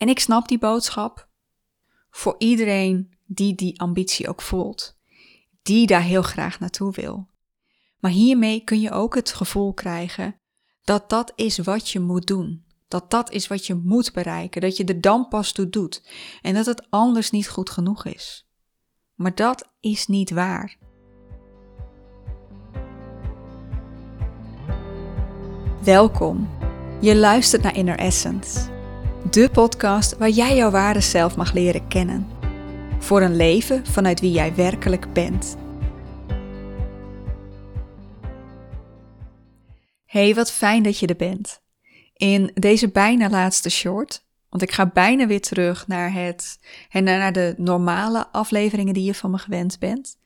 [0.00, 1.28] En ik snap die boodschap
[2.10, 4.96] voor iedereen die die ambitie ook voelt,
[5.62, 7.28] die daar heel graag naartoe wil.
[7.98, 10.40] Maar hiermee kun je ook het gevoel krijgen
[10.82, 12.64] dat dat is wat je moet doen.
[12.88, 16.02] Dat dat is wat je moet bereiken, dat je er dan pas toe doet
[16.42, 18.48] en dat het anders niet goed genoeg is.
[19.14, 20.76] Maar dat is niet waar.
[25.84, 26.48] Welkom.
[27.00, 28.79] Je luistert naar Inner Essence,
[29.30, 32.26] de podcast waar jij jouw ware zelf mag leren kennen.
[32.98, 35.56] Voor een leven vanuit wie jij werkelijk bent.
[40.04, 41.60] Hey, wat fijn dat je er bent.
[42.14, 46.58] In deze bijna laatste short, want ik ga bijna weer terug naar, het,
[46.90, 50.18] naar de normale afleveringen die je van me gewend bent.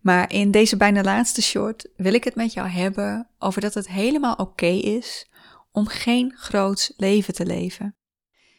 [0.00, 3.88] Maar in deze bijna laatste short wil ik het met jou hebben over dat het
[3.88, 5.30] helemaal oké is
[5.72, 7.94] om geen groots leven te leven.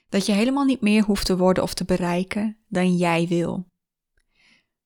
[0.10, 3.68] Dat je helemaal niet meer hoeft te worden of te bereiken dan jij wil.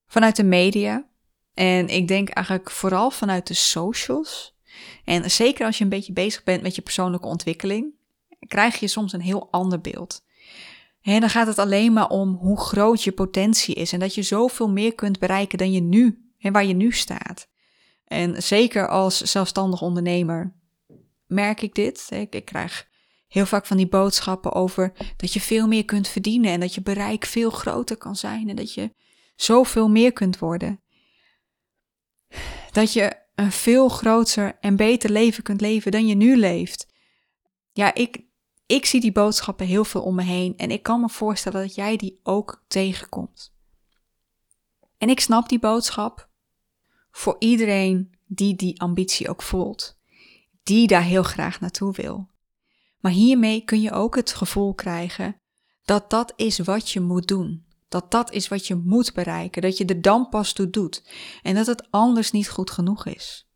[0.07, 1.09] Vanuit de media,
[1.53, 4.57] en ik denk eigenlijk vooral vanuit de socials,
[5.03, 7.93] en zeker als je een beetje bezig bent met je persoonlijke ontwikkeling,
[8.47, 10.23] krijg je soms een heel ander beeld.
[11.01, 14.23] En dan gaat het alleen maar om hoe groot je potentie is en dat je
[14.23, 17.47] zoveel meer kunt bereiken dan je nu en waar je nu staat.
[18.05, 20.53] En zeker als zelfstandig ondernemer
[21.27, 22.07] merk ik dit.
[22.09, 22.88] Ik, ik krijg
[23.29, 26.81] heel vaak van die boodschappen over dat je veel meer kunt verdienen en dat je
[26.81, 28.93] bereik veel groter kan zijn en dat je
[29.35, 30.81] zoveel meer kunt worden.
[32.71, 36.87] Dat je een veel groter en beter leven kunt leven dan je nu leeft.
[37.71, 38.23] Ja, ik,
[38.65, 41.75] ik zie die boodschappen heel veel om me heen en ik kan me voorstellen dat
[41.75, 43.53] jij die ook tegenkomt.
[44.97, 46.29] En ik snap die boodschap
[47.11, 49.97] voor iedereen die die ambitie ook voelt
[50.63, 52.27] die daar heel graag naartoe wil.
[52.99, 55.41] Maar hiermee kun je ook het gevoel krijgen
[55.83, 57.65] dat dat is wat je moet doen.
[57.87, 61.03] Dat dat is wat je moet bereiken, dat je er dan pas toe doet
[61.41, 63.49] en dat het anders niet goed genoeg is.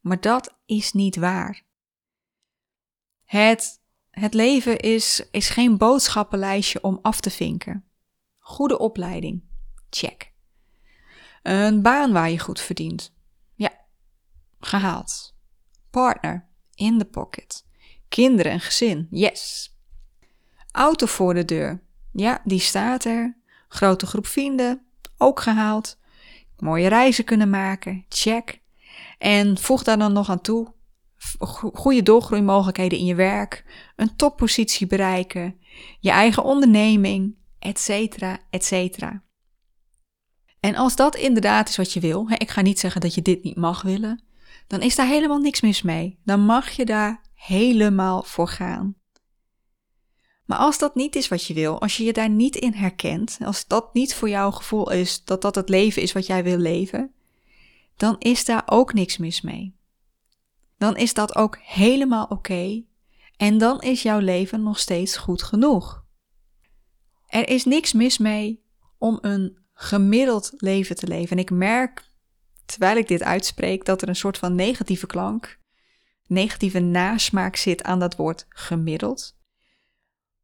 [0.00, 1.62] Maar dat is niet waar.
[3.24, 3.80] Het,
[4.10, 7.84] het leven is, is geen boodschappenlijstje om af te vinken.
[8.38, 9.42] Goede opleiding,
[9.90, 10.32] check.
[11.42, 13.14] Een baan waar je goed verdient,
[13.54, 13.70] ja,
[14.58, 15.34] gehaald
[15.94, 17.64] partner, in the pocket.
[18.14, 19.74] Kinderen en gezin, yes.
[20.70, 21.82] Auto voor de deur,
[22.12, 23.36] ja, die staat er.
[23.68, 24.82] Grote groep vrienden,
[25.18, 25.98] ook gehaald.
[26.58, 28.60] Mooie reizen kunnen maken, check.
[29.18, 30.72] En voeg daar dan nog aan toe
[31.72, 33.64] goede doorgroeimogelijkheden in je werk,
[33.96, 35.58] een toppositie bereiken,
[36.00, 37.88] je eigen onderneming, etc.
[38.50, 39.02] etc.
[40.60, 43.42] En als dat inderdaad is wat je wil, ik ga niet zeggen dat je dit
[43.42, 44.22] niet mag willen,
[44.66, 46.18] dan is daar helemaal niks mis mee.
[46.24, 48.96] Dan mag je daar helemaal voor gaan.
[50.44, 53.38] Maar als dat niet is wat je wil, als je je daar niet in herkent,
[53.44, 56.56] als dat niet voor jouw gevoel is dat dat het leven is wat jij wil
[56.56, 57.12] leven,
[57.96, 59.76] dan is daar ook niks mis mee.
[60.78, 62.82] Dan is dat ook helemaal oké
[63.36, 66.04] en dan is jouw leven nog steeds goed genoeg.
[67.26, 68.62] Er is niks mis mee
[68.98, 71.36] om een gemiddeld leven te leven.
[71.36, 72.08] En ik merk
[72.64, 75.58] terwijl ik dit uitspreek, dat er een soort van negatieve klank,
[76.26, 79.36] negatieve nasmaak zit aan dat woord gemiddeld.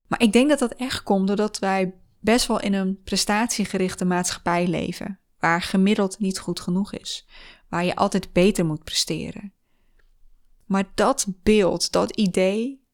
[0.07, 4.67] Maar ik denk dat dat echt komt doordat wij best wel in een prestatiegerichte maatschappij
[4.67, 7.27] leven, waar gemiddeld niet goed genoeg is,
[7.69, 9.53] waar je altijd beter moet presteren.
[10.67, 12.85] Maar dat beeld, dat idee,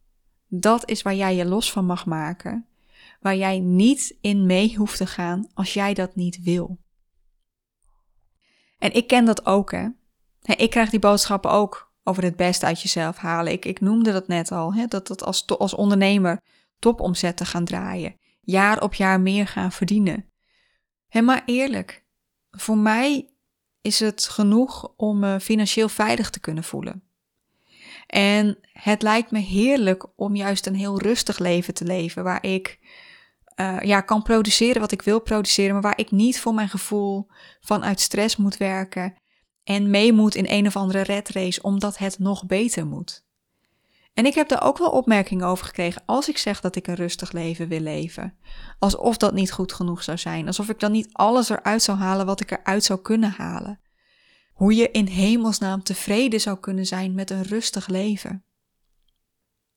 [0.49, 2.67] dat is waar jij je los van mag maken,
[3.21, 6.79] waar jij niet in mee hoeft te gaan als jij dat niet wil.
[8.79, 9.89] En ik ken dat ook, hè.
[10.41, 13.53] Ik krijg die boodschappen ook over het beste uit jezelf halen.
[13.53, 16.41] Ik, ik noemde dat net al, hè, dat het als, als ondernemer
[16.78, 18.17] topomzetten gaan draaien.
[18.41, 20.31] Jaar op jaar meer gaan verdienen.
[21.09, 22.05] Hè, maar eerlijk,
[22.50, 23.31] voor mij
[23.81, 27.03] is het genoeg om me financieel veilig te kunnen voelen.
[28.06, 32.78] En het lijkt me heerlijk om juist een heel rustig leven te leven, waar ik
[33.61, 37.26] uh, ja, kan produceren wat ik wil produceren, maar waar ik niet voor mijn gevoel
[37.61, 39.14] vanuit stress moet werken
[39.67, 43.25] en mee moet in een of andere red race omdat het nog beter moet.
[44.15, 46.95] En ik heb daar ook wel opmerkingen over gekregen als ik zeg dat ik een
[46.95, 48.35] rustig leven wil leven.
[48.79, 50.47] Alsof dat niet goed genoeg zou zijn.
[50.47, 53.81] Alsof ik dan niet alles eruit zou halen wat ik eruit zou kunnen halen.
[54.53, 58.45] Hoe je in hemelsnaam tevreden zou kunnen zijn met een rustig leven.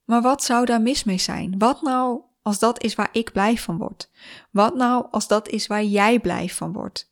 [0.04, 1.58] Maar wat zou daar mis mee zijn?
[1.58, 4.10] Wat nou als dat is waar ik blij van word?
[4.52, 7.12] Wat nou als dat is waar jij blij van wordt?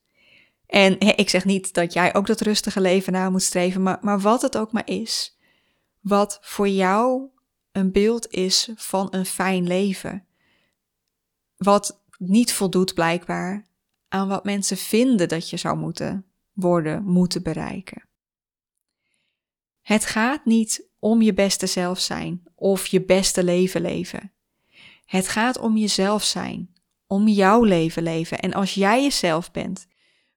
[0.67, 4.19] En ik zeg niet dat jij ook dat rustige leven na moet streven, maar, maar
[4.19, 5.37] wat het ook maar is,
[5.99, 7.29] wat voor jou
[7.71, 10.25] een beeld is van een fijn leven.
[11.57, 13.65] wat niet voldoet blijkbaar
[14.07, 18.07] aan wat mensen vinden dat je zou moeten worden, moeten bereiken.
[19.81, 24.31] Het gaat niet om je beste zelf zijn of je beste leven leven.
[25.05, 26.73] Het gaat om jezelf zijn,
[27.07, 28.39] om jouw leven leven.
[28.39, 29.87] En als jij jezelf bent,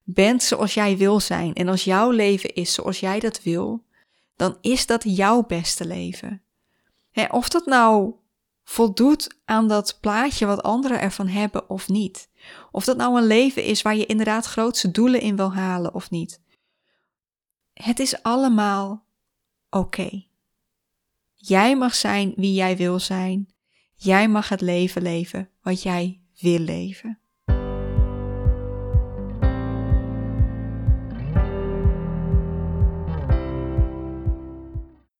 [0.03, 3.83] bent zoals jij wil zijn en als jouw leven is zoals jij dat wil,
[4.35, 6.41] dan is dat jouw beste leven.
[7.29, 8.13] of dat nou
[8.63, 12.29] voldoet aan dat plaatje wat anderen ervan hebben of niet.
[12.71, 16.09] Of dat nou een leven is waar je inderdaad grootste doelen in wil halen of
[16.09, 16.41] niet.
[17.73, 19.05] Het is allemaal
[19.69, 20.23] oké.
[21.35, 23.53] Jij mag zijn wie jij wil zijn.
[23.95, 27.20] Jij mag het leven leven wat jij wil leven.